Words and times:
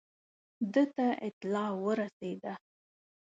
ده 0.73 0.83
ته 0.95 1.07
اطلاع 1.27 1.69
ورسېده. 1.83 2.53